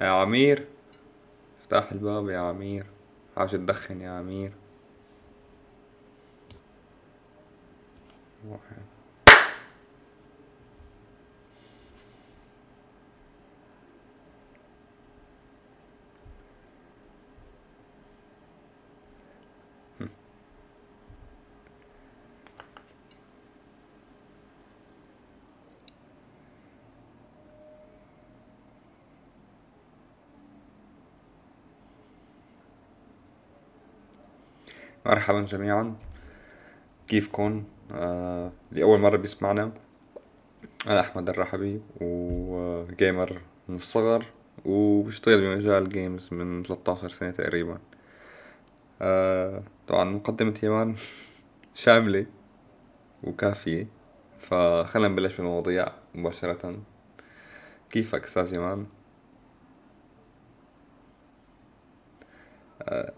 يا 0.00 0.06
عمير. 0.06 0.66
افتح 1.60 1.92
الباب 1.92 2.28
يا 2.28 2.38
عمير. 2.38 2.86
حاجة 3.36 3.56
تدخن 3.56 4.00
يا 4.00 4.10
عمير. 4.10 4.52
مرحبا 35.10 35.40
جميعا. 35.40 35.96
كيفكن 37.08 37.64
آه 37.92 38.52
لأول 38.72 39.00
مرة 39.00 39.16
بيسمعنا. 39.16 39.72
أنا 40.86 41.00
أحمد 41.00 41.28
الرحبي 41.28 41.80
وجيمر 42.00 43.40
من 43.68 43.76
الصغر 43.76 44.26
وبشتغل 44.64 45.40
بمجال 45.40 45.88
جيمز 45.88 46.28
من 46.34 46.62
13 46.62 47.08
سنة 47.08 47.30
تقريبا. 47.30 47.78
آه 49.02 49.62
طبعا 49.88 50.04
مقدمة 50.04 50.58
يمان 50.62 50.94
شاملة 51.74 52.26
وكافية 53.24 53.86
فخلنا 54.40 55.08
نبلش 55.08 55.36
بالمواضيع 55.36 55.88
مباشرة. 56.14 56.72
كيفك 57.90 58.24
أستاذ 58.24 58.54
يمان؟ 58.54 58.86
آه 62.82 63.12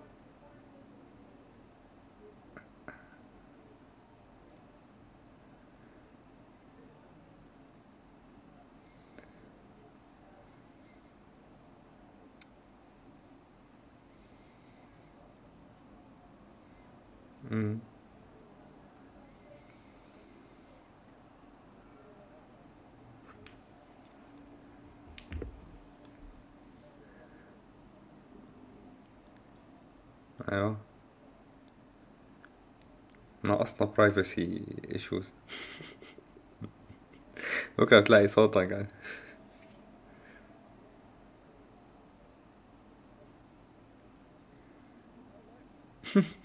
أيوه. 30.53 30.77
ناقصنا 33.45 33.87
privacy 33.89 34.63
issues 34.93 35.25
بكرة 37.79 38.01
تلاقي 38.01 38.29
صوتك 38.29 38.71
يعني. 38.71 38.89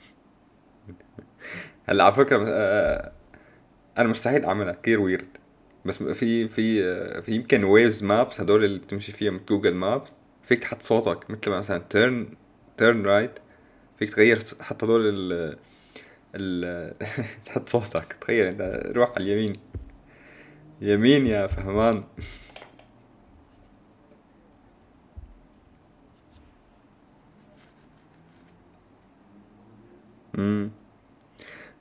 هلا 1.89 2.03
على 2.03 2.13
فكرة 2.13 2.45
آه، 2.47 3.11
أنا 3.97 4.07
مستحيل 4.09 4.45
أعملها. 4.45 4.73
كثير 4.83 4.99
weird 5.01 5.37
بس 5.85 6.03
في 6.03 6.47
في 6.47 6.83
آه، 6.83 7.19
في 7.21 7.31
يمكن 7.31 7.63
Waze 7.63 8.03
Maps 8.03 8.41
هدول 8.41 8.65
اللي 8.65 8.79
بتمشي 8.79 9.11
فيهم 9.11 9.41
Google 9.49 9.73
Maps 9.73 10.11
فيك 10.43 10.59
تحط 10.59 10.81
صوتك 10.81 11.29
مثل 11.31 11.49
مثلا 11.51 11.77
turn 11.89 12.27
turn 12.77 13.05
right 13.05 13.31
فيك 13.99 14.09
تغير 14.15 14.39
حتى 14.61 14.85
هدول 14.85 15.01
ال 15.33 15.57
ال 16.35 16.93
تحط 17.45 17.69
صوتك. 17.69 18.13
تخيل 18.21 18.47
أنت 18.47 18.83
روح 18.95 19.09
على 19.15 19.23
اليمين. 19.23 19.53
يمين 20.81 21.27
يا 21.27 21.47
فهمان. 21.47 22.03
امم 30.37 30.71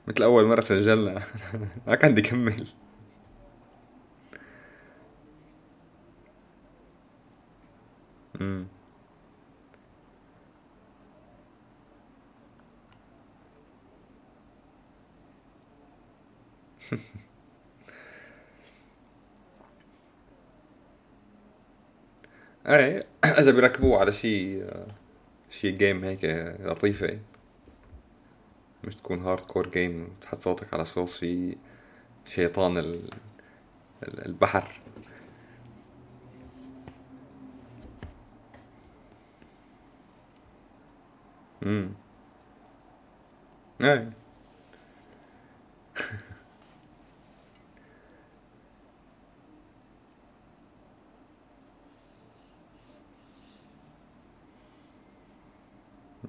مثل 0.07 0.23
أول 0.23 0.45
مرة 0.45 0.61
سجلنا 0.61 1.23
ما 1.87 1.95
كان 1.95 2.11
بدي 2.11 2.21
كمل 2.21 2.67
امم 8.41 8.67
إيه 22.67 23.07
إذا 23.25 23.51
بيركبوه 23.51 23.99
على 23.99 24.11
شي 24.11 24.61
شي 25.49 25.71
game 25.71 26.03
هيك 26.05 26.25
لطيفة. 26.65 27.19
مش 28.83 28.95
تكون 28.95 29.21
hardcore 29.21 29.69
game 29.69 30.07
تحط 30.21 30.39
صوتك 30.41 30.73
على 30.73 30.85
صوت 30.85 31.09
شي 31.09 31.57
شيطان 32.25 32.77
ال... 32.77 33.09
البحر. 34.03 34.81
امم 41.63 41.95
إيه. 43.81 44.11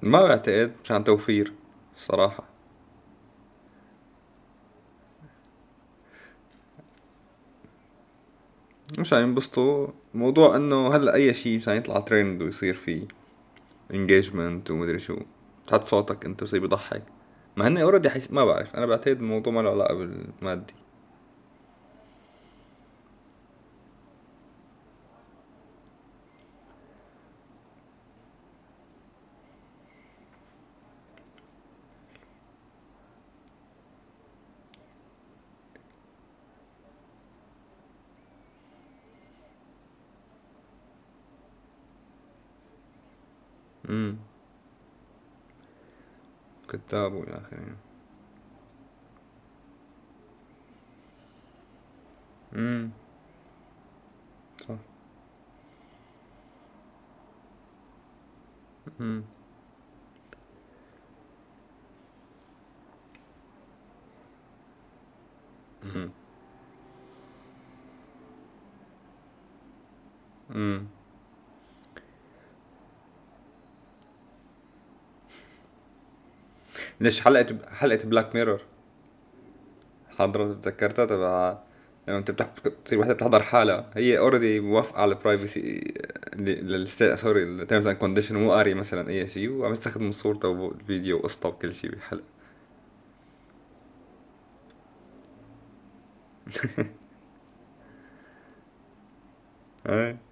ما 0.03 0.23
بعتقد 0.27 0.71
مشان 0.83 1.03
توفير. 1.03 1.53
الصراحة 1.99 2.43
مش 8.99 9.13
عم 9.13 9.23
ينبسطوا 9.23 9.87
موضوع 10.13 10.55
إنه 10.55 10.95
هلأ 10.95 11.15
أي 11.15 11.33
شيء 11.33 11.57
مشان 11.57 11.75
يطلع 11.75 11.99
ترند 11.99 12.41
ويصير 12.41 12.73
فيه 12.73 13.07
engagement 13.93 14.71
ومدري 14.71 14.99
شو. 14.99 15.17
تحط 15.67 15.83
صوتك 15.83 16.25
أنت 16.25 16.43
بصير 16.43 16.59
بيضحك 16.59 17.03
ما 17.57 17.67
هن 17.67 17.77
already 17.77 18.09
حيس... 18.09 18.31
ما 18.31 18.45
بعرف 18.45 18.75
أنا 18.75 18.85
بعتقد 18.85 19.17
الموضوع 19.17 19.53
ما 19.53 19.61
له 19.61 19.69
علاقة 19.69 19.93
بالمادي 19.93 20.73
كذاب 46.69 47.13
والى 47.13 47.37
اخره 47.37 47.75
امم 52.53 52.91
صح. 54.67 54.75
امم 58.99 59.23
امم 70.55 70.87
ليش 76.99 77.21
حلقة 77.21 77.57
حلقة 77.69 78.05
Black 78.05 78.35
Mirror؟ 78.35 78.61
حضرت 80.17 80.63
تذكرتها؟ 80.63 81.05
تبع 81.05 81.57
لما 82.07 82.17
انت 82.17 82.31
بتح... 82.31 82.49
تصير 82.85 82.99
وحدة 82.99 83.13
بتحضر 83.13 83.43
حالها. 83.43 83.89
هي 83.95 84.17
already 84.17 84.59
موافقة 84.59 85.01
على 85.01 85.11
ال 85.13 85.23
privacy 85.23 85.93
sorry 87.15 87.43
ال 87.43 87.50
terms 87.50 87.87
and 87.87 87.97
condition 87.97 88.35
مو 88.35 88.51
قاري 88.51 88.73
مثلا 88.73 89.09
أي 89.09 89.27
شيء. 89.27 89.49
وعم 89.49 89.73
يستخدم 89.73 90.11
صورته 90.11 90.47
والفيديو 90.47 91.17
وقصته 91.17 91.49
وكل 91.49 91.73
شيء 91.75 91.89
بالحلقة 91.89 92.23
إيه 99.89 100.28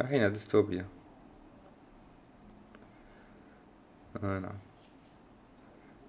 على 0.00 0.30
ديستوبيا. 0.30 0.86
آه 4.24 4.38
نعم. 4.38 4.58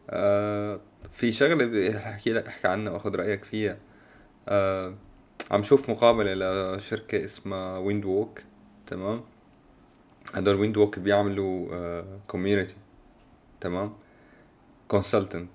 آه 0.10 0.80
في 1.12 1.32
شغلة 1.32 1.66
بدي 1.66 1.98
أحكي 1.98 2.34
لك 2.34 2.48
أحكي 2.48 2.68
عنها 2.68 2.94
وأخذ 2.94 3.16
رأيك 3.16 3.44
فيها. 3.44 3.78
آه 4.48 4.94
عم 5.52 5.64
شوف 5.64 5.90
مقابلة 5.90 6.34
لشركة 6.76 7.26
اسمها 7.26 7.78
Wind 7.78 8.06
Walk 8.06 8.40
تمام؟ 8.88 9.22
هدول 10.34 10.56
Wind 10.56 10.78
Walk 10.78 11.00
بيعملوا 11.00 12.02
community 12.28 12.74
آه 12.74 12.78
تمام؟ 13.62 13.94
consultant 14.88 15.50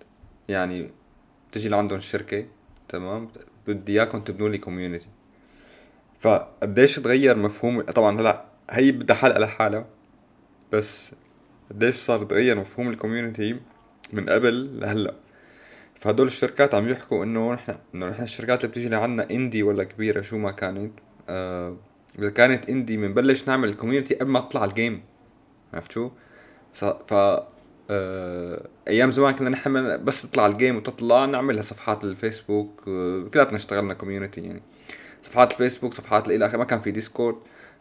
يعني 0.48 0.90
بتجي 1.50 1.68
لعندهم 1.68 1.98
الشركة 1.98 2.46
تمام؟ 2.88 3.28
بدي 3.66 3.92
إياكم 3.92 4.20
تبنوا 4.20 4.48
لي 4.48 4.58
community 4.58 5.08
فقديش 6.20 6.96
تغير 6.96 7.36
مفهوم؟ 7.36 7.80
طبعا 7.80 8.20
هلأ 8.20 8.44
هي 8.70 8.92
بدها 8.92 9.16
حلقة 9.16 9.38
لحالها 9.38 9.86
بس 10.72 11.12
قديش 11.70 11.96
صار 11.96 12.22
تغير 12.22 12.58
مفهوم 12.58 12.88
ال 12.88 12.95
community 12.95 13.60
من 14.12 14.28
قبل 14.28 14.80
لهلأ؟ 14.80 15.14
فهدول 16.00 16.26
الشركات 16.26 16.74
عم 16.74 16.88
يحكوا 16.88 17.24
إنه 17.24 17.52
نحن 17.54 17.74
إنه 17.94 18.08
نحن 18.08 18.22
الشركات 18.22 18.60
اللي 18.60 18.70
بتيجي 18.70 18.88
لعنا 18.88 19.30
indie 19.30 19.62
ولا 19.62 19.84
كبيرة 19.84 20.20
شو 20.22 20.38
ما 20.38 20.50
كانت 20.50 20.92
آه 21.28 21.76
إذا 22.18 22.30
كانت 22.30 22.68
indie 22.68 22.96
بنبلش 22.96 23.48
نعمل 23.48 23.68
ال 23.68 23.73
community 23.73 24.14
قبل 24.14 24.30
ما 24.30 24.40
تطلع 24.40 24.64
ال 24.64 24.72
game 24.72 25.02
عرفت 25.74 25.92
شو؟ 25.92 26.10
ف 26.74 27.14
آه 27.90 28.66
أيام 28.88 29.10
زمان 29.10 29.34
كنا 29.34 29.50
نحن 29.50 30.04
بس 30.04 30.22
تطلع 30.22 30.46
ال 30.46 30.52
game 30.52 30.76
وتطلع 30.76 31.24
نعملها 31.24 31.62
صفحات 31.62 32.04
الفيسبوك 32.04 32.84
آه 32.88 33.28
كلياتنا 33.34 33.56
اشتغلنا 33.56 33.94
community 33.94 34.40
يعني. 34.40 34.62
صفحات 35.22 35.52
الفيسبوك 35.52 35.94
صفحات 35.94 36.28
إلى 36.28 36.48
ما 36.48 36.64
كان 36.64 36.80
في 36.80 36.90
Discord. 36.90 37.36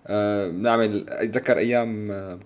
آه 0.08 0.48
بنعمل 0.48 1.10
اتذكر 1.10 1.58
أيام 1.58 2.12
آه 2.12 2.40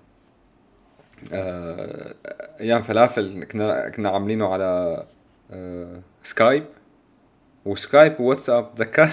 آه 1.34 2.16
أيام 2.60 2.82
فلافل 2.82 3.44
كنا 3.44 3.90
كنا 3.90 4.10
عاملينه 4.10 4.54
على 4.54 5.04
آه 5.52 6.02
سكايب. 6.24 6.66
وسكايب 7.66 8.20
وواتساب 8.20 8.76
تذكر 8.76 9.10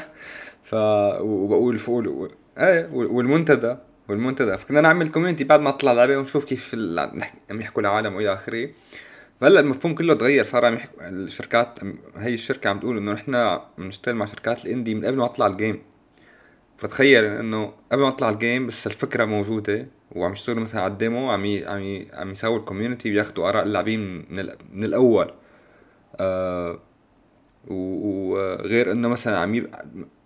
ف 0.65 0.75
وبقول 1.21 1.79
فول 1.79 2.31
إيه 2.59 2.89
والمنتدى 2.93 3.77
والمنتدى. 4.09 4.59
فكنا 4.59 4.81
نعمل 4.81 5.09
community 5.09 5.45
بعد 5.45 5.61
ما 5.61 5.71
تطلع 5.71 5.93
لعبة 5.93 6.17
ونشوف 6.17 6.45
كيف 6.45 6.75
عم 7.51 7.61
يحكوا 7.61 7.83
العالم 7.83 8.15
وإلى 8.15 8.33
آخره. 8.33 8.69
فهلا 9.41 9.61
المفهوم 9.61 9.95
كله 9.95 10.15
تغير 10.15 10.45
صار 10.45 10.65
عم 10.65 10.75
يحكوا 10.75 11.09
الشركات 11.09 11.79
هي 12.17 12.35
الشركة 12.35 12.71
عم 12.71 12.81
تقول 12.81 12.97
إنه 12.97 13.13
نحن 13.13 13.59
بنشتغل 13.79 14.15
مع 14.15 14.27
شركات 14.27 14.65
ال 14.65 14.70
indie 14.70 14.95
من 14.95 15.05
قبل 15.05 15.17
ما 15.17 15.27
تطلع 15.27 15.47
ال 15.47 15.54
game 15.54 15.83
فتخيل 16.79 17.25
إنه 17.25 17.73
قبل 17.93 18.03
ما 18.03 18.11
تطلع 18.11 18.29
ال 18.29 18.36
game 18.36 18.67
بس 18.67 18.87
الفكرة 18.87 19.25
موجودة 19.25 19.87
وعم 20.13 20.33
يشتغلوا 20.33 20.63
مثلا 20.63 20.81
على 20.81 20.93
ال 20.93 21.00
demo 21.00 21.31
عم 21.31 21.45
ي... 21.45 21.67
عم 21.67 21.83
ي... 21.83 22.09
عم 22.13 22.33
يساووا 22.33 22.59
ال 22.59 22.64
community 22.64 23.11
بياخذوا 23.11 23.49
آراء 23.49 23.65
اللاعبين 23.65 24.27
من, 24.31 24.39
ال... 24.39 24.57
من 24.73 24.85
الأول. 24.85 25.33
آه 26.17 26.79
وغير 27.69 28.93
إنه 28.93 29.09
مثلا 29.09 29.39
عم 29.39 29.55
ي... 29.55 29.67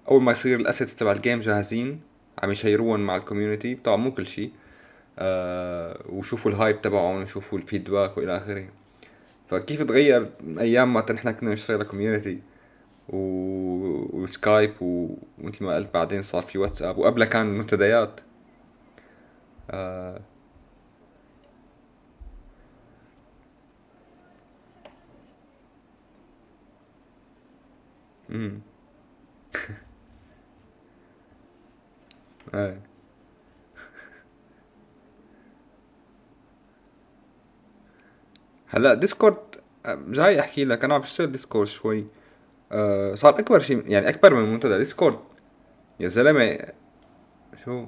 أول 0.08 0.22
ما 0.22 0.32
يصير 0.32 0.60
ال 0.60 0.65
assets 0.65 0.96
تبع 0.96 1.12
ال 1.12 1.18
game 1.18 1.40
جاهزين 1.40 2.00
عم 2.42 2.50
ي 2.50 2.56
share 2.56 2.83
وهم 2.83 3.00
مع 3.00 3.16
ال 3.16 3.22
community 3.22 3.74
طبعا 3.74 3.96
مو 3.96 4.12
كل 4.12 4.26
شيء. 4.26 4.50
آه 5.18 6.02
وشوفوا 6.08 6.50
ال 6.50 6.57
hype 6.57 6.82
تبعهم 6.82 7.22
وشوفوا 7.22 7.58
ال 7.58 7.65
feedback 7.65 8.18
وإلى 8.18 8.36
آخره. 8.36 8.81
فكيف 9.48 9.82
تغير 9.82 10.30
من 10.40 10.58
أيام 10.58 10.94
ما 10.94 11.12
نحن 11.12 11.30
كنا 11.30 11.52
نشتغل 11.52 11.82
كوميونتي 11.82 12.42
و... 13.08 13.16
وسكايب 14.22 14.72
ومثل 14.80 15.64
ما 15.64 15.74
قلت 15.76 15.94
بعدين 15.94 16.22
صار 16.22 16.42
في 16.42 16.58
واتساب 16.58 16.98
وقبلها 16.98 17.26
كان 17.26 17.46
منتديات 17.46 18.20
آه. 19.70 20.20
امم 28.30 28.60
إيه 32.54 32.91
هلا 38.74 38.94
Discord 38.94 39.36
جاي 39.86 40.40
أحكي 40.40 40.64
لك 40.64 40.84
أنا 40.84 40.94
عم 40.94 41.00
بشتغل 41.00 41.32
Discord 41.32 41.68
شوي. 41.68 42.06
آه 42.72 43.14
صار 43.14 43.38
أكبر 43.38 43.60
شيء 43.60 43.90
يعني 43.90 44.08
أكبر 44.08 44.34
من 44.34 44.52
منتدى 44.52 44.78
Discord 44.78 45.18
يا 46.00 46.08
زلمة 46.08 46.58
شو؟ 47.64 47.86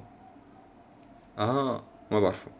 آه 1.37 1.83
ما 2.11 2.19
بعرفه. 2.19 2.51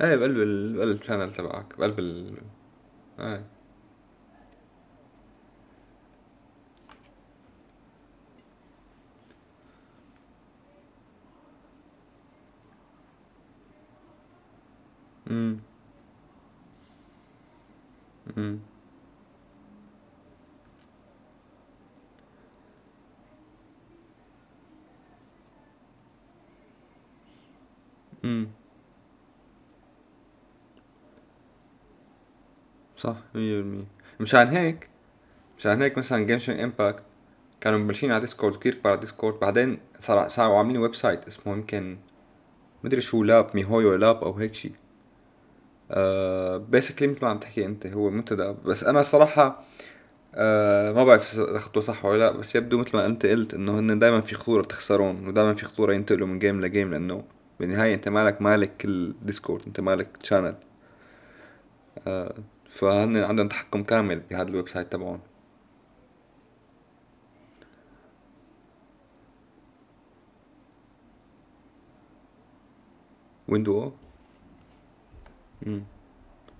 إيه 0.00 0.16
بقلب 0.16 0.36
بقلب 0.76 1.00
ال 1.00 1.04
channel 1.04 1.32
تبعك 1.32 1.78
بقلب 1.78 1.98
ال 1.98 2.38
إيه. 3.20 3.44
امم 15.30 15.58
صح 32.96 33.16
مية 33.34 33.56
بالمية. 33.56 33.84
مشان 34.20 34.48
هيك 34.48 34.88
مشان 35.58 35.82
هيك 35.82 35.98
مثلا 35.98 36.24
Genshin 36.24 36.60
Impact 36.60 37.04
كانوا 37.60 37.78
مبلشين 37.78 38.12
على 38.12 38.20
Discord 38.20 38.56
كتير 38.56 38.74
كبار 38.74 38.92
على 38.92 39.00
Discord 39.00 39.40
بعدين 39.40 39.78
صار 40.00 40.28
صاروا 40.28 40.58
عاملين 40.58 40.76
website 40.78 41.26
اسمه 41.26 41.52
يمكن 41.52 41.98
مدري 42.84 43.00
شو 43.00 43.24
Lab 43.24 43.50
miHoYo 43.56 43.96
Lab 43.96 44.24
أو 44.24 44.32
هيك 44.34 44.54
شي. 44.54 44.68
آه 44.68 44.87
basically 46.58 47.08
مثل 47.08 47.18
ما 47.22 47.30
عم 47.30 47.38
تحكي 47.38 47.66
أنت 47.66 47.86
هو 47.86 48.10
منتدى 48.10 48.54
بس 48.64 48.84
أنا 48.84 49.02
صراحة 49.02 49.64
آه 50.34 50.92
ما 50.92 51.04
بعرف 51.04 51.34
إذا 51.38 51.58
خطوه 51.58 51.82
صح 51.82 52.04
ولا 52.04 52.18
لأ 52.18 52.30
بس 52.30 52.56
يبدو 52.56 52.78
مثل 52.78 52.96
ما 52.96 53.06
أنت 53.06 53.26
قلت 53.26 53.54
إنه 53.54 53.78
هن 53.78 53.98
دائما 53.98 54.20
في 54.20 54.34
خطورة 54.34 54.62
تخسرون 54.62 55.28
ودائما 55.28 55.54
في 55.54 55.64
خطورة 55.64 55.92
ينتقلوا 55.94 56.26
من 56.26 56.38
game 56.38 56.60
ل 56.60 56.66
game 56.66 56.90
لأنه 56.90 57.24
بالنهاية 57.60 57.94
أنت 57.94 58.08
مالك 58.08 58.42
مالك 58.42 58.76
كل 58.76 59.14
Discord 59.22 59.62
أنت 59.66 59.80
مالك 59.80 60.16
channel 60.16 60.54
آه 62.06 62.34
فهن 62.70 63.16
عندهم 63.16 63.48
تحكم 63.48 63.82
كامل 63.82 64.20
بهذا 64.30 64.48
ال 64.48 64.68
website 64.68 64.92
تبعهم. 64.92 65.20
ويندو 73.48 73.92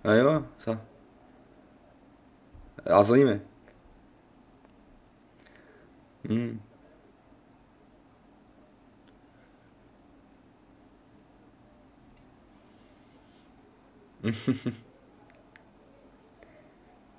أيوه 0.07 0.47
صح. 0.61 0.77
عظيمة. 2.87 3.41
امم 6.31 6.59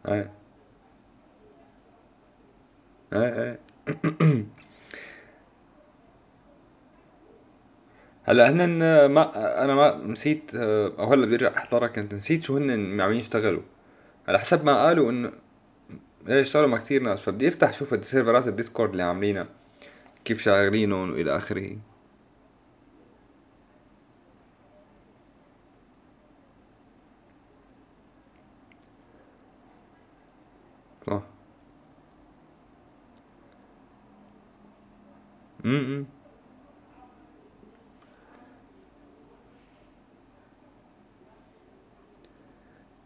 إيه 0.08 0.32
إيه 3.14 3.60
إيه 4.22 4.46
هلا 8.30 8.50
هن 8.50 9.06
ما 9.06 9.64
أنا 9.64 9.76
ما 9.76 9.98
نسيت 10.06 10.56
أو 10.56 11.14
هلا 11.14 11.26
بدي 11.26 11.36
أرجع 11.36 11.58
احضرها 11.58 11.88
كنت 11.88 12.14
نسيت 12.14 12.44
شو 12.44 12.58
هن 12.58 13.02
عم 13.02 13.12
يشتغلوا. 13.12 13.62
على 14.28 14.40
حسب 14.40 14.66
ما 14.66 14.86
قالوا 14.86 15.12
إنه 15.12 15.32
إيه 16.28 16.42
اشتغلوا 16.42 16.68
مع 16.70 16.78
كتير 16.78 17.04
ناس 17.04 17.22
فبدي 17.22 17.48
أفتح 17.48 17.74
شوف 17.74 17.94
السيرفرات 17.94 18.48
الديسكورد 18.48 18.92
اللي 18.92 19.04
عاملينها 19.04 19.48
كيف 20.26 20.42
شغالينهم 20.42 21.12
والى 21.14 21.38
آخره. 21.38 21.78
صح 31.08 31.22
امم 35.66 36.19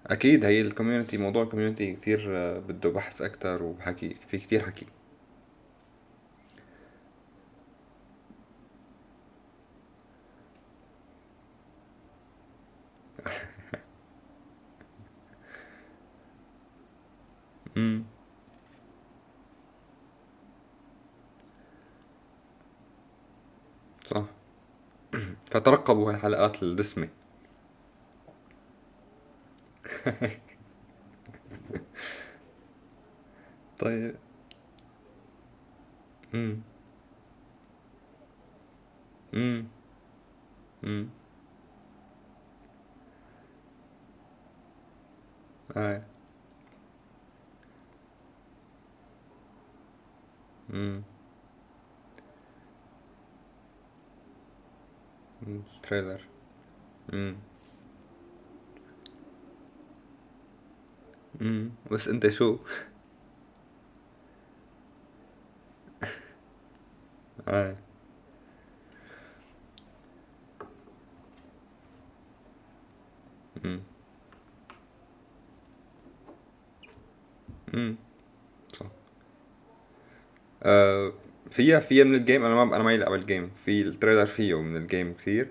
أكيد 0.08 0.46
هي 0.46 0.62
ال 0.62 0.67
community 0.67 1.18
موضوع 1.18 1.44
ال 1.44 1.49
community 1.49 1.94
كتير 1.94 2.26
آه، 2.38 2.60
بده 2.60 2.90
بحث 2.90 3.22
أكتر 3.22 3.64
وحكي 3.64 4.16
في 4.28 4.38
كتير 4.38 4.64
حكي. 4.66 4.86
امم 17.78 18.06
صح. 24.06 24.26
فترقبوا 25.52 26.12
هالحلقات 26.12 26.64
الدسمة. 26.64 27.10
الدسمة 30.08 30.30
طيب 33.80 34.16
امم 36.34 36.62
امم 39.34 39.68
امم 40.84 41.10
اي 45.78 46.02
امم 50.74 51.04
التريلر 55.48 56.22
امم 57.14 57.36
امم 61.44 61.72
بس 61.92 62.08
انت 62.08 62.30
شو؟ 62.30 62.58
اي 67.48 67.76
امم 73.66 73.82
امم 77.74 77.98
صح. 78.74 78.88
آه 80.64 81.14
فيها 81.52 81.80
فيها 81.80 82.04
من 82.04 82.14
ال 82.16 82.22
game 82.22 82.46
أنا 82.46 82.66
ما 82.66 82.76
أنا 82.76 82.84
ما 82.84 82.94
يلعب 82.94 83.14
ال 83.14 83.21
game 83.21 83.52
في 83.66 83.82
ال 83.82 83.87
trailer 83.87 84.26
فيه 84.26 84.62
من 84.62 84.76
ال 84.78 84.85
game 84.85 85.14
كثير 85.14 85.48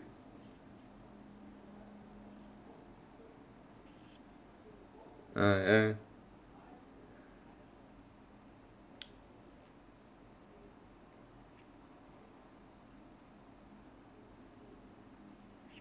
آه 5.36 5.66
إيه 5.70 5.96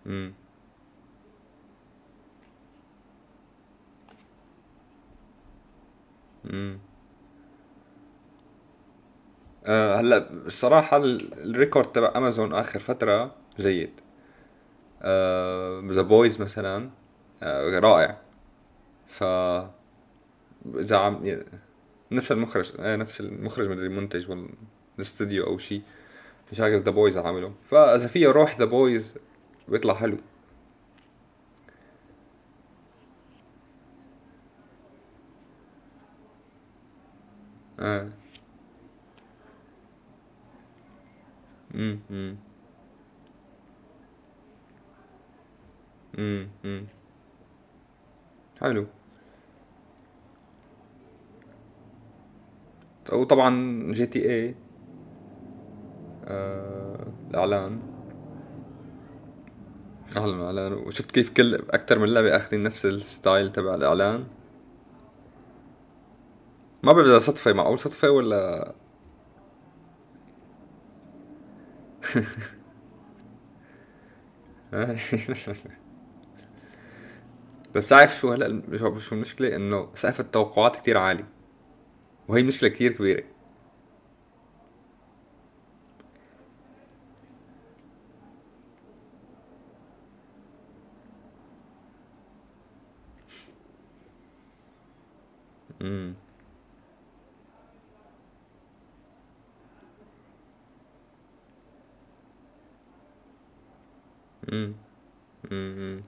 امم 0.05 0.33
امم 6.49 6.79
آه 9.65 9.99
هلا 10.51 10.57
الصراحة 10.57 10.97
ال- 10.97 11.33
ال 11.49 11.55
record 11.55 11.91
تبع 11.91 12.11
أمازون 12.15 12.53
آخر 12.53 12.79
فترة 12.79 13.35
جيد. 13.59 13.89
آه 15.01 15.81
The 15.89 16.01
Boys 16.01 16.41
مثلا 16.41 16.89
آه 17.43 17.79
رائع. 17.79 18.17
ف 19.07 19.23
إذا 20.75 20.97
عم 20.97 21.35
نفس 22.11 22.31
المخرج 22.31 22.71
آه 22.79 22.95
نفس 22.95 23.21
المخرج 23.21 23.69
مدري 23.69 23.87
المنتج 23.87 24.29
ولا 24.31 24.47
الاستوديو 24.97 25.45
أو 25.47 25.57
شيء 25.57 25.81
مشاكل 26.51 26.81
The 26.81 26.91
Boys 26.91 27.17
عمله 27.17 27.53
فاذا 27.69 28.07
فيه 28.07 28.27
روح 28.27 28.57
The 28.59 28.65
Boys 28.65 29.15
بيطلع 29.67 29.93
حلو. 29.93 30.17
آه. 37.79 38.09
امم 41.75 41.99
امم 46.17 46.49
امم 46.65 46.85
حلو. 48.61 48.85
وطبعا 53.13 53.51
GTA 53.93 54.55
آه 56.25 57.07
الإعلان. 57.29 57.79
اعلن 60.17 60.41
اعلان 60.41 60.73
وشفت 60.73 61.11
كيف 61.11 61.29
كل 61.29 61.55
أكثر 61.55 61.99
من 61.99 62.13
لعبة 62.13 62.35
أخذين 62.37 62.63
نفس 62.63 62.85
ال 62.85 62.96
style 62.96 63.51
تبع 63.51 63.75
الإعلان. 63.75 64.23
ما 66.83 66.93
بعرف 66.93 67.07
اذا 67.07 67.19
صدفه 67.19 67.53
معقول 67.53 67.79
صدفة 67.79 68.09
ولا 68.09 68.73
بس 77.75 77.89
تعرف 77.89 78.17
شو 78.19 78.31
هلا 78.33 78.97
شو 78.99 79.15
المشكلة؟ 79.15 79.55
إنه 79.55 79.89
سقف 79.95 80.19
التوقعات 80.19 80.75
كتير 80.75 80.97
عالي 80.97 81.25
وهي 82.27 82.43
مشكلة 82.43 82.69
كتير 82.69 82.91
كبيرة. 82.91 83.23
امم 95.81 96.20
امم 104.51 104.73
امم 105.51 106.03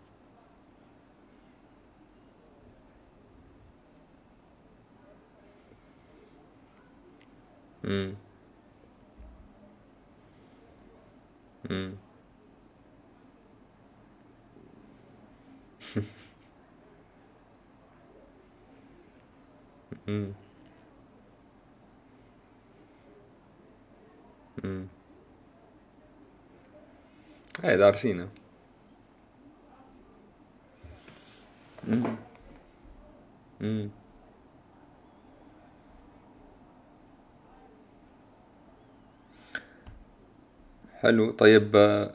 امم 7.84 8.16
امم 11.70 11.98
امم 20.08 20.34
امم 24.64 25.03
إيه 27.64 27.76
دارسينا 27.76 28.30
حلو. 41.00 41.32
طيب 41.32 41.76
آه، 41.76 42.12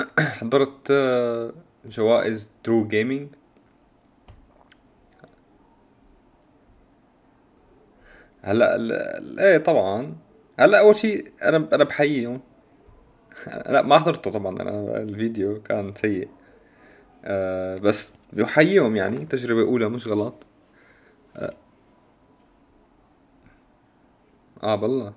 حضرت 0.20 0.90
آه، 0.90 1.52
جوائز 1.86 2.50
ترو 2.64 2.88
جيمنج 2.88 3.28
هلأ 8.42 8.76
ال- 8.76 9.40
إيه 9.40 9.58
طبعا. 9.58 10.16
هلأ 10.58 10.78
أول 10.80 10.96
شيء 10.96 11.32
أنا 11.42 11.68
أنا 11.72 11.84
بحييهم. 11.84 12.40
لا 13.72 13.82
ما 13.82 13.98
حضرته 13.98 14.30
طبعا 14.30 14.62
أنا 14.62 14.96
الفيديو 15.02 15.62
كان 15.62 15.94
سيء. 15.94 16.28
آه 17.24 17.76
بس 17.78 18.10
بحييهم 18.32 18.96
يعني 18.96 19.26
تجربة 19.26 19.62
أولى 19.62 19.88
مش 19.88 20.08
غلط. 20.08 20.34
آه 24.62 24.74
بالله. 24.76 25.12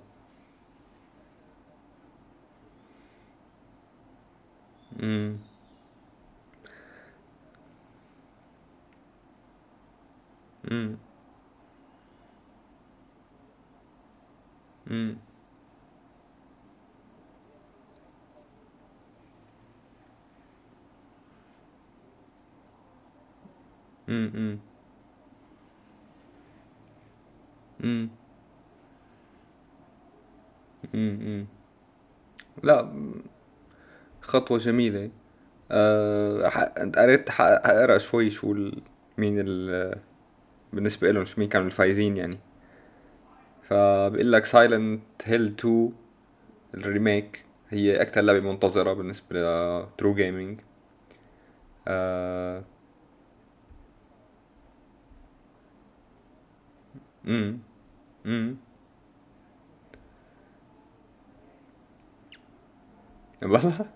امم 5.02 5.38
امم 10.70 10.98
امم 14.90 15.18
لا 32.62 32.88
خطوة 34.22 34.58
جميلة. 34.58 35.10
ح- 36.48 36.72
قريت 36.96 37.30
ح- 37.30 37.40
اقرا 37.42 37.98
شوي 37.98 38.30
شو. 38.30 38.52
مين 39.18 39.34
ال... 39.46 39.94
بالنسبة 40.72 41.10
لهم 41.10 41.24
شو 41.24 41.40
مين 41.40 41.48
كانوا 41.48 41.66
الفايزين 41.66 42.16
يعني. 42.16 42.38
فبقول 43.62 44.32
لك 44.32 44.44
Silent 44.44 45.00
Hill 45.24 45.46
2 45.46 45.92
ال 46.74 46.84
Remake 46.84 47.44
هي 47.70 48.02
أكثر 48.02 48.20
لعبة 48.20 48.40
منتظرة 48.52 48.92
بالنسبة 48.92 49.26
ل 49.36 49.52
True 49.52 50.14
Gaming 50.14 50.60
آه 51.88 52.62
امم 57.26 57.58
امم 58.26 58.56
والله 63.42 63.86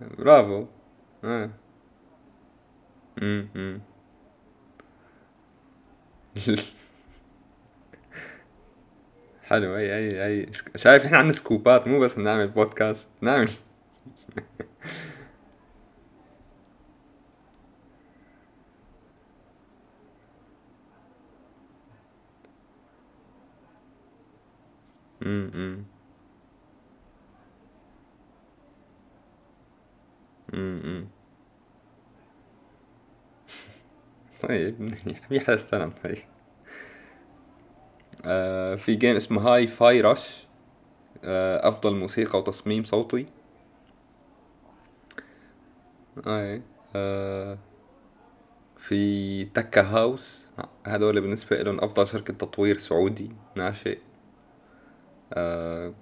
برافو. 0.00 0.66
امم 3.22 3.80
حلو. 9.48 9.74
هي 9.74 9.92
هي 9.92 10.22
هي 10.42 10.46
شايف 10.76 11.04
إحنا 11.04 11.16
عندنا 11.18 11.32
سكوبات 11.32 11.86
مو 11.88 12.00
بس 12.00 12.14
بنعمل 12.14 12.48
بودكاست 12.48 13.10
نعمل 13.20 13.50
امم 25.26 25.84
امم 30.54 31.06
طيب 34.42 34.94
في 35.28 35.40
حدا 35.40 35.54
استلم 35.54 35.90
طيب. 36.04 36.18
آه 38.24 38.74
في 38.76 38.94
game 38.94 39.16
اسمه 39.16 39.42
Hi-Fi 39.42 40.00
Rush 40.00 40.46
آه 41.24 41.68
أفضل 41.68 41.94
موسيقى 41.96 42.38
وتصميم 42.38 42.84
صوتي. 42.84 43.26
اي 46.26 46.62
آه 46.96 47.58
في 48.78 49.44
تكا 49.44 49.82
هاوس 49.82 50.42
هذول 50.86 51.20
بالنسبة 51.20 51.56
لهم 51.62 51.80
أفضل 51.80 52.06
شركة 52.08 52.34
تطوير 52.34 52.78
سعودي. 52.78 53.30
ناشئ. 53.56 53.98
آه 55.34 55.94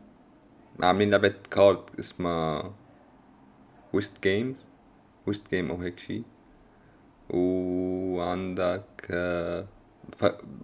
عاملين 0.82 1.10
لعبة 1.10 1.34
card 1.50 1.80
اسمها 1.98 2.74
West 3.92 4.22
Games 4.22 4.68
West 5.26 5.50
Game 5.50 5.70
أو 5.70 5.76
هيك 5.76 5.98
شي. 5.98 6.22
وعندك 7.30 9.06
آه 9.10 9.66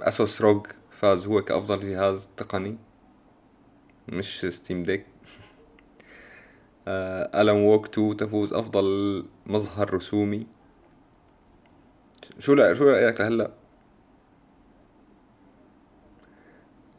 ASUS 0.02 0.40
ROG 0.40 0.66
فاز 0.90 1.26
هو 1.26 1.42
كأفضل 1.42 1.80
جهاز 1.80 2.28
تقني. 2.36 2.76
مش 4.08 4.46
Steam 4.46 4.82
Deck 4.82 5.06
Alan 6.88 7.56
Wake 7.56 7.86
2 7.86 8.16
تفوز 8.16 8.52
أفضل 8.52 9.24
مظهر 9.46 9.94
رسومي. 9.94 10.46
شو 12.38 12.74
شو 12.74 12.84
رأيك 12.84 13.20
لهلأ؟ 13.20 13.50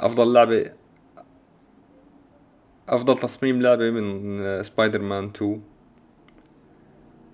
أفضل 0.02 0.34
لعبة 0.34 0.74
أفضل 2.92 3.18
تصميم 3.18 3.62
لعبة 3.62 3.90
من 3.90 4.64
سبايدر 4.64 5.02
مان 5.02 5.26
2 5.26 5.62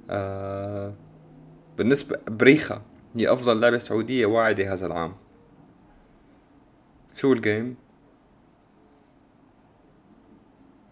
آه 0.09 0.93
بالنسبة 1.77 2.19
بريخة 2.27 2.81
هي 3.15 3.33
أفضل 3.33 3.61
لعبة 3.61 3.77
سعودية 3.77 4.25
واعدة 4.25 4.73
هذا 4.73 4.85
العام. 4.85 5.13
شو 7.15 7.33
الجيم 7.33 7.75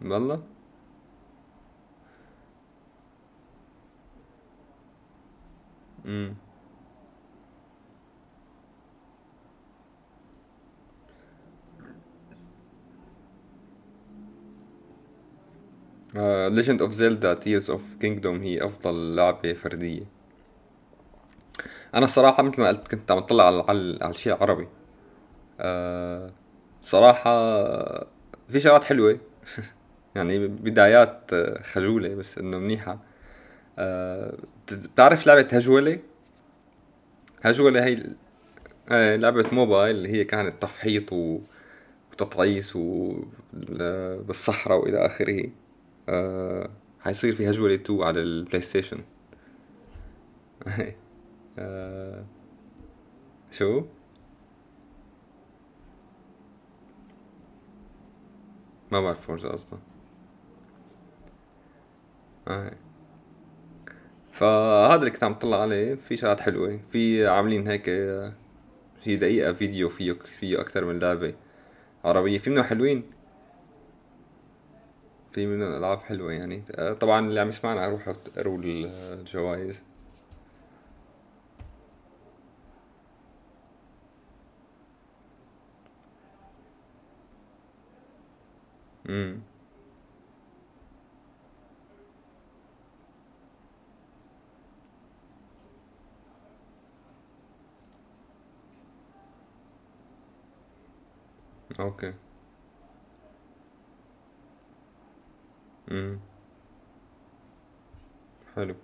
والله. 0.01 0.43
امم 6.05 6.35
Legend 16.49 16.81
of 16.81 16.91
Zelda 16.91 17.33
Tears 17.33 17.71
of 17.71 17.81
Kingdom 17.99 18.41
هي 18.41 18.65
أفضل 18.65 19.15
لعبة 19.15 19.53
فردية 19.53 20.03
أنا 21.95 22.05
الصراحة 22.05 22.43
مثل 22.43 22.61
ما 22.61 22.67
قلت 22.67 22.87
كنت 22.87 23.11
عم 23.11 23.17
أطلع 23.17 23.45
على 23.47 23.65
على, 23.69 24.11
الشيء 24.11 24.35
العربي 24.35 24.67
أه 25.59 26.31
صراحة 26.83 27.31
في 28.49 28.59
شغلات 28.59 28.83
حلوة 28.83 29.19
يعني 30.15 30.47
بدايات 30.47 31.31
خجولة 31.63 32.15
بس 32.15 32.37
إنه 32.37 32.59
منيحة 32.59 32.99
أه 33.79 34.37
بتعرف 34.71 35.27
لعبة 35.27 35.47
هجولة 35.51 35.99
هجولة 37.41 37.85
هي 37.85 38.15
إيه 38.91 39.15
لعبة 39.15 39.45
موبايل 39.51 39.95
اللي 39.95 40.09
هي 40.09 40.23
كانت 40.23 40.61
تفحيط. 40.61 41.13
وتطعيس. 42.11 42.77
بالصحراء 44.27 44.79
وإلى 44.79 45.05
آخره 45.05 45.49
أه... 46.09 46.69
حيصير 46.99 47.35
في 47.35 47.49
هجولة 47.49 47.75
2 47.75 48.01
على 48.03 48.21
ال 48.21 48.61
PlayStation 48.61 48.99
أه... 51.59 52.25
شو؟ 53.51 53.83
ما 58.91 59.01
بعرف 59.01 59.25
Forza 59.25 59.53
أصلا 59.53 59.79
آه. 62.47 62.71
فهذا 64.31 64.95
اللي 64.95 65.11
كنت 65.11 65.23
عم 65.23 65.33
طلع 65.33 65.61
عليه. 65.61 65.95
في 65.95 66.17
شغلات 66.17 66.41
حلوة. 66.41 66.79
في 66.91 67.27
عاملين 67.27 67.67
هيك 67.67 67.89
هي 69.03 69.15
دقيقة 69.15 69.53
فيديو 69.53 69.89
فيه 69.89 70.13
فيه 70.13 70.61
أكتر 70.61 70.85
من 70.85 70.99
لعبة 70.99 71.33
عربية. 72.05 72.39
في 72.39 72.49
منه 72.49 72.63
حلوين. 72.63 73.03
في 75.35 75.45
منه 75.45 75.77
ألعاب 75.77 75.99
حلوة 75.99 76.33
يعني. 76.33 76.61
طبعا 76.99 77.27
اللي 77.27 77.39
عم 77.39 77.49
يسمعنا 77.49 77.87
روحوا 77.89 78.13
اقروا 78.37 78.57
الجوائز. 78.63 79.81
امم 89.09 89.41
أوكي. 101.79 102.13
امم 105.91 106.19
حلو. 108.55 108.75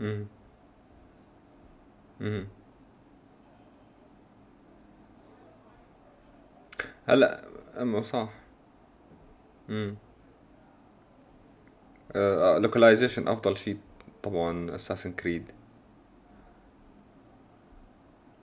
امم 0.00 0.26
امم 2.20 2.46
هلا 7.08 7.40
اما 7.82 8.02
صح. 8.02 8.28
امم 9.68 9.96
لوكلايزيشن 12.62 13.28
أفضل 13.28 13.56
شيء 13.56 13.76
طبعا 14.22 14.74
اساسن 14.74 15.12
كريد 15.12 15.52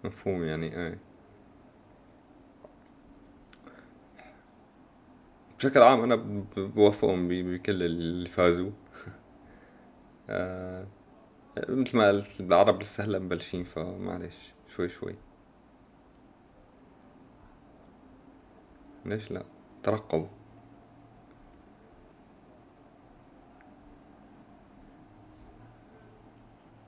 مفهوم 0.04 0.44
يعني 0.44 0.78
إيه. 0.78 1.00
بشكل 5.60 5.82
عام 5.82 6.04
أنا 6.04 6.16
بوافقهم 6.58 7.28
بكل 7.28 7.84
اللي 7.84 8.30
فازوا. 8.30 8.72
آه 10.30 10.88
مثل 11.70 11.98
ما 11.98 12.08
قلت 12.08 12.42
العرب 12.42 12.82
لسه 12.82 13.04
هلا 13.04 13.20
مبلشين 13.20 13.64
فمعلش 13.64 14.54
شوي 14.68 14.90
شوي. 14.90 15.16
ليش 19.06 19.32
لا؟ 19.32 19.44
ترقبوا. 19.84 20.28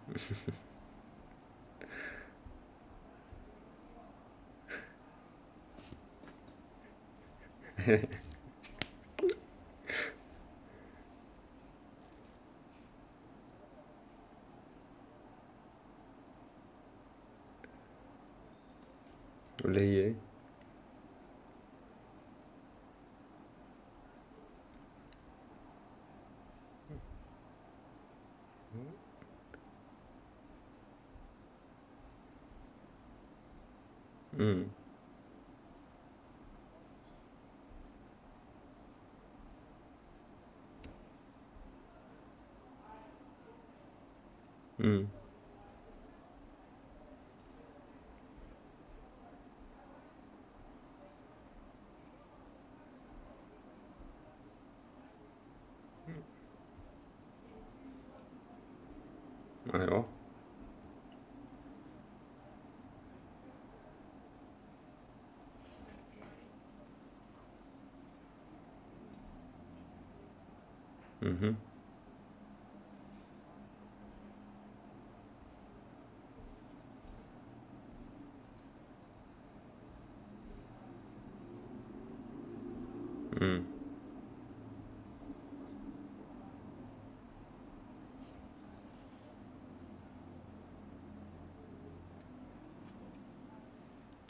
واللي 19.64 19.80
هي 19.80 20.14
امم 44.84 45.08
امم 56.08 56.24
أيوه 59.76 60.06
أها 71.24 71.73
امم 83.44 83.64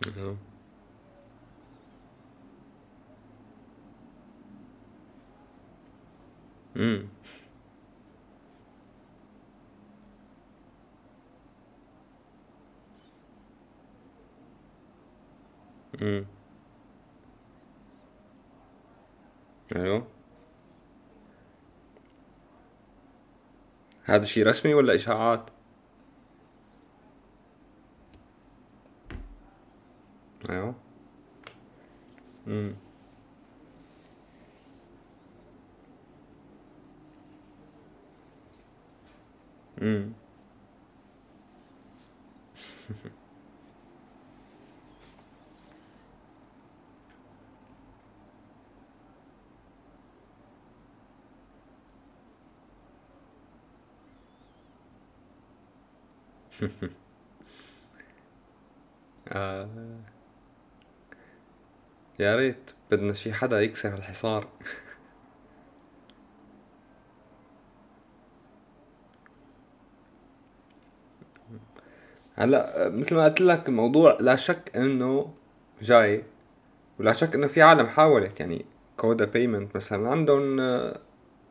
أيوه 0.07 0.37
امم 6.75 7.07
امم 16.01 16.25
أيوه. 19.75 20.07
هذا 24.05 24.25
شيء 24.25 24.47
رسمي 24.47 24.73
ولا 24.73 24.95
إشاعات؟ 24.95 25.49
أيوه. 30.49 30.75
امم 32.47 32.75
امم 39.81 40.13
آه. 59.27 59.69
يا 62.19 62.35
ريت 62.35 62.71
بدنا 62.91 63.13
شي 63.13 63.33
حدا 63.33 63.61
يكسر 63.61 63.93
الحصار. 63.93 64.47
هلا 72.35 72.89
مثل 72.89 73.15
ما 73.15 73.23
قلت 73.23 73.41
لك 73.41 73.69
الموضوع 73.69 74.17
لا 74.19 74.35
شك 74.35 74.71
إنه 74.75 75.33
جاي 75.81 76.23
ولا 76.99 77.13
شك 77.13 77.35
إنه 77.35 77.47
في 77.47 77.61
عالم 77.61 77.87
حاولت. 77.87 78.39
يعني 78.39 78.65
Coda 78.97 79.25
Payment 79.25 79.75
مثلا 79.75 80.09
عندهم 80.09 80.59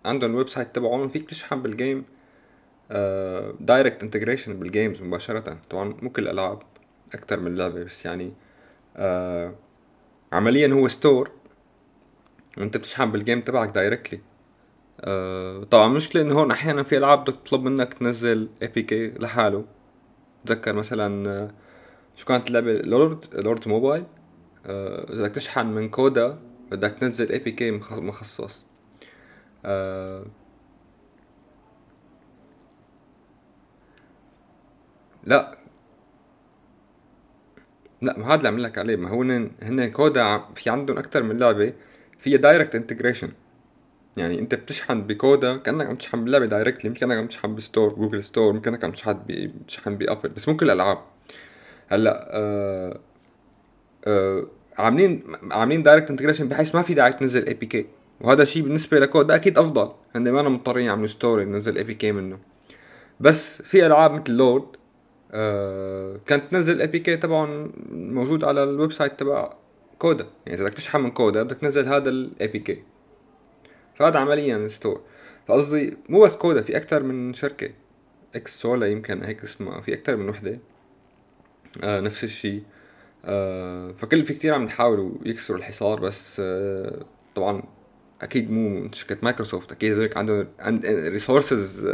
عندهم 0.05 0.35
website 0.35 0.75
تبعهم 0.77 1.09
فيك 1.09 1.31
تشحن 1.31 1.63
بال 1.63 1.77
game 1.77 2.05
direct 3.61 4.03
integration 4.03 4.59
بال 4.59 4.71
games 4.71 5.03
مباشرة. 5.03 5.59
طبعا 5.71 5.95
مو 6.03 6.11
كل 6.11 6.23
الالعاب 6.23 6.59
أكثر 7.15 7.41
من 7.41 7.55
لعبة 7.55 7.85
بس 7.85 8.05
يعني. 8.07 8.33
آه 8.97 9.55
عمليا 10.33 10.69
هو 10.73 10.89
store 10.89 11.31
وانت 12.59 12.77
بتشحن 12.77 13.13
بال 13.13 13.22
game 13.22 13.41
تبعك 13.41 13.69
directly 13.69 14.21
آه 15.01 15.65
طبعا 15.65 15.87
المشكلة 15.87 16.23
إنه 16.23 16.35
هون 16.35 16.51
أحيانا 16.51 16.83
في 16.83 16.97
ألعاب 16.99 17.25
بدك 17.25 17.37
تطلب 17.45 17.63
منك 17.63 17.95
تنزل 17.95 18.49
APK 18.63 19.09
لحاله. 19.09 19.65
بتذكر 20.45 20.73
مثلا 20.73 21.31
آه، 21.31 21.51
شو 22.17 22.27
كانت 22.27 22.49
اللعبة؟ 22.49 22.73
Lord 22.73 23.25
Lord 23.35 23.69
Mobile 23.69 24.05
إذا 24.67 25.05
بدك 25.23 25.35
تشحن 25.35 25.67
من 25.67 25.89
Coda 25.89 26.39
بدك 26.71 26.95
تنزل 27.01 27.33
APK 27.33 27.71
مخصص. 27.91 28.65
آه، 29.65 30.25
لا. 35.25 35.59
لا 38.03 38.19
ما 38.19 38.27
هذا 38.27 38.35
اللي 38.35 38.49
عم 38.49 38.59
قلك 38.59 38.79
عليه. 38.79 38.97
ما 38.97 39.09
هو 39.09 39.23
هن 39.63 39.91
Coda 39.91 40.45
في 40.55 40.71
عندهم 40.71 40.99
أكثر 40.99 41.23
من 41.23 41.39
لعبة 41.39 41.73
فيها 42.19 42.39
direct 42.39 42.75
integration 42.75 43.29
يعني 44.17 44.39
أنت 44.39 44.55
بتشحن 44.55 45.03
ب 45.03 45.14
Coda 45.14 45.57
كأنك 45.57 45.87
عم 45.87 45.97
تشحن 45.97 46.25
باللعبة 46.25 46.47
directly 46.47 46.89
يمكن 46.91 47.01
كأنك 47.01 47.19
عم 47.19 47.27
تشحن 47.27 47.55
ب 47.55 47.62
store 47.62 47.95
Google 47.95 48.25
Store 48.25 48.55
يمكن 48.55 48.71
كأنك 48.71 48.85
عم 48.85 48.93
تشحن 48.93 49.21
بتشحن 49.29 49.97
ب 49.97 50.01
Apple. 50.01 50.29
بس 50.29 50.49
مو 50.49 50.57
كل 50.57 50.67
الألعاب. 50.67 50.99
هلأ 51.89 52.29
آه 52.33 53.01
آه 54.05 54.47
عاملين 54.79 55.23
عاملين 55.53 55.83
direct 55.83 56.11
integration 56.11 56.49
بحيث 56.49 56.75
ما 56.75 56.83
في 56.83 56.95
داعي 56.95 57.13
تنزل 57.13 57.47
APK 57.47 57.87
وهذا 58.21 58.43
الشيء 58.43 58.63
بالنسبة 58.63 58.99
ل 58.99 59.06
Coda 59.06 59.35
أكيد 59.35 59.59
أفضل. 59.59 59.93
هن 60.15 60.31
ما 60.31 60.43
مضطرين 60.43 60.87
يعملوا 60.87 61.07
store 61.07 61.45
ينزل 61.45 61.77
APK 61.77 62.13
منه. 62.13 62.39
بس 63.21 63.63
في 63.63 63.87
ألعاب 63.87 64.13
مثل 64.13 64.33
لورد 64.33 64.82
كانت 66.27 66.51
تنزل 66.51 66.73
ال 66.73 66.87
APK 66.87 67.17
تبعهم 67.17 67.73
موجود 67.91 68.45
على 68.45 68.63
ال 68.63 68.93
website 68.93 69.21
تبع 69.21 69.55
Coda. 69.99 70.27
يعني 70.47 70.59
إذا 70.59 70.65
بدك 70.65 70.75
تشحن 70.75 71.01
من 71.01 71.11
Coda 71.11 71.43
بدك 71.43 71.57
تنزل 71.57 71.89
هذا 71.89 72.09
ال 72.09 72.49
APK 72.49 72.83
فهذا 73.95 74.19
عمليا 74.19 74.69
store 74.69 75.01
فقصدي 75.49 75.97
مو 76.09 76.21
بس 76.21 76.37
Coda 76.37 76.63
في 76.63 76.77
أكثر 76.77 77.03
من 77.03 77.35
شركة. 77.35 77.71
Xsolla 78.35 78.87
يمكن 78.87 79.23
هيك 79.23 79.45
اسمها. 79.45 79.81
في 79.81 79.95
أكثر 79.95 80.17
من 80.17 80.29
وحدة. 80.29 80.59
آه 81.83 82.01
نفس 82.01 82.25
الشيء. 82.25 82.63
آه 83.25 83.89
فكل 83.89 84.25
في 84.25 84.35
كتير 84.35 84.55
عم 84.55 84.65
يحاولوا 84.65 85.11
يكسروا 85.25 85.59
الحصار 85.59 86.01
بس 86.01 86.37
آه 86.41 87.05
طبعا 87.35 87.63
أكيد 88.23 88.51
مو 88.51 88.89
شركة 88.93 89.17
مايكروسوفت. 89.23 89.73
أكيد 89.73 90.17
عندهم 90.17 90.47
resources 90.87 91.93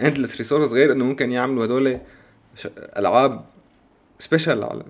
endless 0.00 0.36
resources 0.36 0.74
غير 0.74 0.92
إنه 0.92 1.04
ممكن 1.04 1.32
يعملوا 1.32 1.64
هدول 1.64 2.00
ألعاب 2.66 3.44
special 4.18 4.64
على 4.64 4.84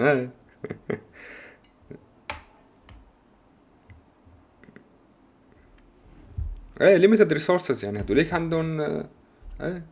unlimited 6.80 7.32
resources 7.32 7.84
يعني 7.84 8.00
هدوليك 8.00 8.34
عندهم 8.34 8.80
إيه 9.60 9.86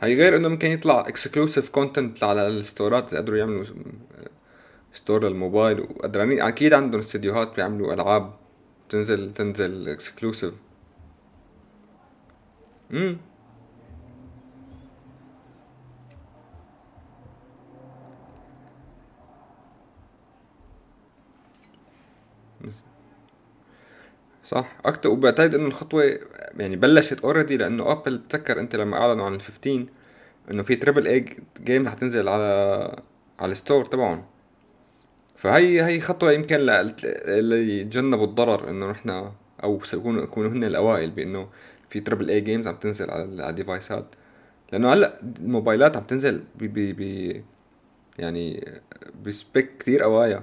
هي 0.00 0.14
غير 0.14 0.36
إنه 0.36 0.48
ممكن 0.48 0.70
يطلع 0.70 1.00
exclusive 1.00 1.68
content 1.68 2.24
على 2.24 2.46
ال 2.48 2.57
storeات 2.57 3.14
قدروا 3.14 3.38
يعملوا 3.38 3.64
store 4.92 5.28
لل 5.28 5.40
mobile. 5.40 5.80
وقدرانين 5.80 6.40
أكيد 6.40 6.72
عندهم 6.72 7.00
استديوهات 7.00 7.56
بيعملوا 7.56 7.94
ألعاب 7.94 8.34
تنزل 8.88 9.32
تنزل 9.32 9.88
exclusive 9.88 10.54
امم 12.92 13.18
صح. 24.44 24.76
أكتر 24.84 25.08
وبعتقد 25.08 25.54
انه 25.54 25.66
الخطوة 25.66 26.18
يعني 26.56 26.76
بلشت 26.76 27.20
already 27.20 27.56
لأنه 27.56 27.92
Apple 27.92 28.18
بتذكر 28.18 28.60
أنت 28.60 28.76
لما 28.76 28.96
أعلنوا 28.96 29.26
عن 29.26 29.34
ال 29.34 29.40
15 29.40 29.86
إنه 30.50 30.62
في 30.62 30.76
triple 30.76 31.06
A 31.06 31.36
game 31.60 31.88
تنزل 31.88 32.28
على 32.28 33.02
على 33.38 33.52
ال 33.52 33.57
store 33.57 33.84
تبعهم. 33.84 34.24
فهي 35.36 35.82
هي 35.84 36.00
خطوة 36.00 36.32
يمكن 36.32 36.56
اللي 36.60 37.80
يتجنبوا 37.80 38.26
الضرر 38.26 38.70
إنه 38.70 38.90
نحن 38.90 39.30
أو 39.64 39.80
يكونوا 39.92 40.22
يكونوا 40.22 40.50
هن 40.50 40.64
الأوائل 40.64 41.10
بإنه 41.10 41.48
في 41.88 42.00
triple 42.00 42.30
A 42.30 42.40
games 42.40 42.68
عم 42.68 42.76
تنزل 42.76 43.10
على 43.10 43.50
ال 43.50 43.57
deviceات 43.57 44.06
لأنه 44.72 44.92
هلأ 44.92 45.20
ال 45.22 45.31
mobileات 45.31 45.96
عم 45.96 46.04
تنزل 46.04 46.42
ب 46.58 46.64
ب 46.74 47.42
يعني 48.18 48.72
ب 49.24 49.34
spec 49.34 49.76
كثير 49.78 50.02
قوايا. 50.02 50.42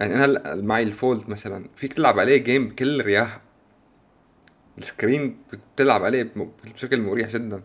يعني 0.00 0.14
أنا 0.14 0.24
هلا 0.24 0.54
معي 0.62 0.82
ال 0.82 0.91
Fold 0.91 1.28
مثلا 1.30 1.64
فيك 1.76 1.92
تلعب 1.92 2.18
عليه 2.18 2.36
game 2.38 2.68
بكل 2.68 3.00
رياح 3.04 3.40
ال 4.78 4.86
screen 4.86 5.36
بتلعب 5.74 6.04
عليه 6.04 6.30
بشكل 6.74 7.00
مريح 7.00 7.28
جدا. 7.28 7.62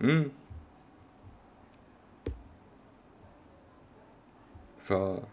امم 0.00 0.30
ف 4.82 4.92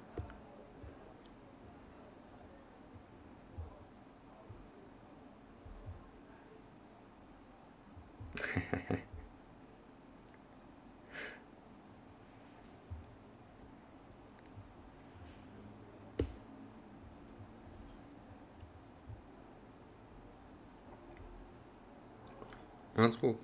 مظبوط 23.03 23.35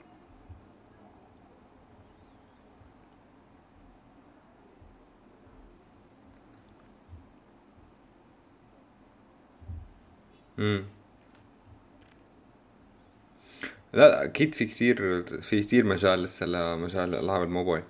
امم 10.57 10.85
لا 13.93 14.09
لا 14.09 14.23
أكيد 14.23 14.55
في 14.55 14.65
كتير 14.65 15.23
في 15.41 15.63
كتير 15.63 15.85
مجال 15.85 16.23
لسه 16.23 16.45
لمجال 16.45 17.15
ألعاب 17.15 17.43
الموبايل. 17.43 17.83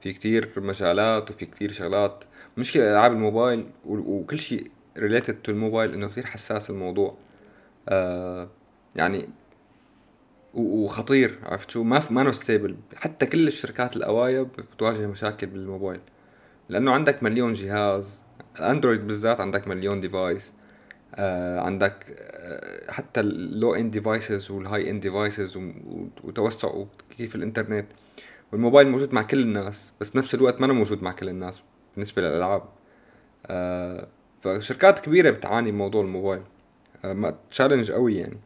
في 0.00 0.12
كتير 0.12 0.52
مجالات 0.56 1.30
وفي 1.30 1.46
كتير 1.46 1.72
شغلات. 1.72 2.24
مشكلة 2.58 2.92
ألعاب 2.92 3.12
الموبايل 3.12 3.66
وكل 3.86 4.40
شيء 4.40 4.70
ريليتد 4.98 5.42
تو 5.42 5.52
الموبايل 5.52 5.94
إنه 5.94 6.08
كتير 6.08 6.26
حساس 6.26 6.70
الموضوع. 6.70 7.16
آه 7.88 8.48
يعني 8.96 9.28
وخطير 10.58 11.38
عرفت 11.42 11.70
شو؟ 11.70 11.82
ما 11.82 12.02
ما 12.10 12.32
stable 12.32 12.76
حتى 12.96 13.26
كل 13.26 13.48
الشركات 13.48 13.96
القوايا 13.96 14.42
بتواجه 14.42 15.06
مشاكل 15.06 15.46
بالموبايل. 15.46 16.00
لأنه 16.68 16.92
عندك 16.92 17.22
مليون 17.22 17.52
جهاز. 17.52 18.20
ال 18.58 18.64
Android 18.64 19.06
بالذات 19.06 19.40
عندك 19.40 19.68
مليون 19.68 20.00
device 20.00 20.52
آه 21.14 21.60
عندك 21.60 22.06
آه 22.08 22.92
حتى 22.92 23.20
ال 23.20 23.34
low 23.34 23.74
end 23.74 23.90
devices 23.90 24.50
وال 24.50 24.90
high 24.90 24.96
end 24.96 25.00
devices 25.00 25.58
وتوسع 26.24 26.68
وكيف 26.68 27.34
الإنترنت. 27.34 27.86
والموبايل 28.52 28.88
موجود 28.88 29.14
مع 29.14 29.22
كل 29.22 29.40
الناس 29.40 29.92
بس 30.00 30.10
بنفس 30.10 30.34
الوقت 30.34 30.60
ما 30.60 30.66
موجود 30.66 31.02
مع 31.02 31.12
كل 31.12 31.28
الناس 31.28 31.62
بالنسبة 31.94 32.22
للألعاب. 32.22 32.62
آه 33.46 34.08
فشركات 34.40 34.98
كبيرة 34.98 35.30
بتعاني 35.30 35.70
بموضوع 35.70 36.02
الموبايل. 36.02 36.42
آه 37.04 37.38
تشالنج 37.50 37.92
قوي 37.92 38.16
يعني. 38.16 38.38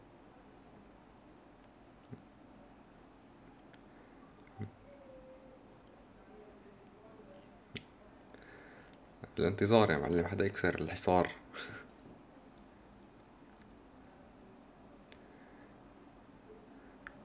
بالانتظار 9.37 9.91
يا 9.91 9.99
معلم 9.99 10.27
حدا 10.27 10.47
يكسر 10.47 10.81
الحصار. 10.81 11.29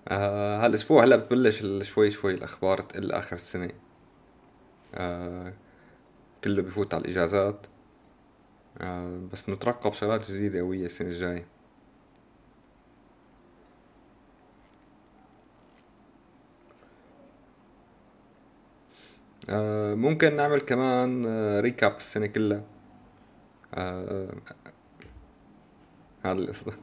آه 0.07 0.65
هالأسبوع 0.65 1.03
هلأ 1.03 1.15
بتبلش 1.15 1.63
شوي 1.89 2.11
شوي 2.11 2.31
الأخبار 2.33 2.81
تقل 2.81 3.11
آخر 3.11 3.35
السنة. 3.35 3.69
آه 4.95 5.53
كله 6.43 6.61
بفوت 6.61 6.93
على 6.93 7.05
الإجازات. 7.05 7.67
آه 8.81 9.19
بس 9.33 9.49
نترقب 9.49 9.93
شغلات 9.93 10.31
جديدة 10.31 10.59
قوية 10.59 10.85
السنة 10.85 11.07
الجاية. 11.09 11.45
ممكن 19.95 20.35
نعمل 20.35 20.59
كمان 20.59 21.25
آه 21.27 21.59
ريكاب 21.59 21.95
السنة 21.97 22.25
كلها. 22.25 22.63
آه 23.73 24.27
هذا 26.25 26.39
القصة 26.39 26.73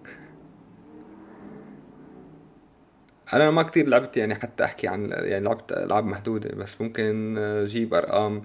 أنا 3.32 3.50
ما 3.50 3.62
كتير 3.62 3.88
لعبت 3.88 4.16
يعني 4.16 4.34
حتى 4.34 4.64
أحكي 4.64 4.88
عن 4.88 5.10
يعني 5.10 5.44
لعبت 5.44 5.72
ألعاب 5.72 6.04
محدودة 6.04 6.54
بس 6.56 6.80
ممكن 6.80 7.34
آه، 7.38 7.64
جيب 7.64 7.94
أرقام 7.94 8.44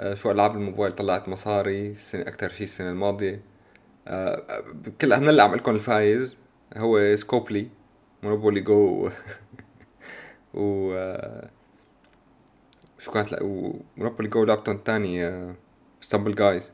آه، 0.00 0.14
شو 0.14 0.30
ألعاب 0.30 0.56
الموبايل 0.56 0.92
طلعت 0.92 1.28
مصاري 1.28 1.90
السنة 1.90 2.22
أكتر 2.28 2.48
شي 2.48 2.64
السنة 2.64 2.90
الماضية. 2.90 3.40
آه، 4.08 4.60
بكل 4.74 5.12
هلا 5.12 5.42
عم 5.42 5.54
لكم 5.54 5.74
الفايز. 5.74 6.38
هو 6.76 7.16
سكوبلي 7.16 7.68
مونوبولي 8.22 8.60
جو 8.60 9.10
و 10.54 10.94
شو 13.04 13.12
كانت 13.12 13.32
لا 13.32 13.42
ورابل 13.42 14.30
جو 14.30 14.44
لعبتهم 14.44 14.78
تاني 14.78 15.32
ستامبل 16.00 16.34
جايز 16.34 16.70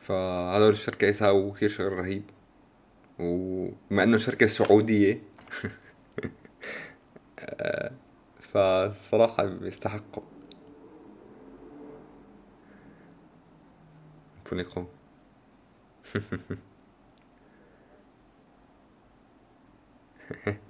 فهذول 0.00 0.70
الشركة 0.70 1.06
يساووا 1.06 1.52
كثير 1.54 1.68
شغل 1.68 1.92
رهيب. 1.92 2.22
وبما 3.18 4.02
إنه 4.02 4.16
شركة 4.16 4.46
سعودية 4.46 5.22
فصراحة 8.52 9.44
بيستحقوا. 9.44 10.22
فونيكم 14.44 14.86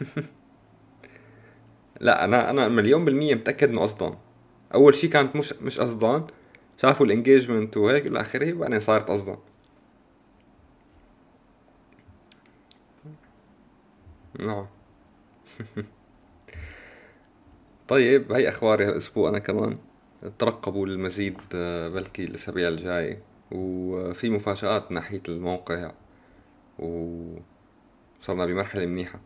لا 2.00 2.24
أنا 2.24 2.50
أنا 2.50 2.68
مليون 2.68 3.04
بالمية 3.04 3.34
متأكد 3.34 3.68
إنه 3.68 3.80
قصدان 3.80 4.14
أول 4.74 4.94
شي 4.94 5.08
كانت 5.08 5.36
مش 5.36 5.52
مش 5.52 5.80
قصدان 5.80 6.26
شافوا 6.82 7.06
الانجيجمنت 7.06 7.76
وهيك 7.76 8.06
إلى 8.06 8.20
اخره 8.20 8.52
وبعدين 8.52 8.80
صارت 8.80 9.10
قصدان 9.10 9.38
نعم. 14.38 14.66
طيب 17.88 18.32
هي 18.32 18.48
أخباري 18.48 18.84
هالأسبوع 18.84 19.28
أنا 19.28 19.38
كمان. 19.38 19.78
ترقبوا 20.38 20.86
المزيد 20.86 21.38
آه، 21.54 21.88
بلكي 21.88 22.24
الأسابيع 22.24 22.68
الجاي 22.68 23.18
وفي 23.52 24.30
مفاجآت 24.30 24.92
ناحية 24.92 25.22
الموقع. 25.28 25.92
وصرنا 26.78 28.46
بمرحلة 28.46 28.86
منيحة. 28.86 29.20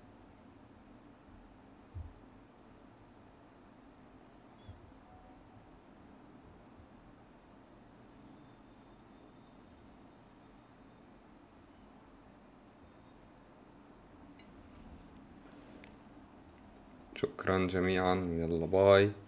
شكرا 17.54 17.66
جميعا. 17.66 18.14
يلا 18.14 18.66
باي. 18.66 19.23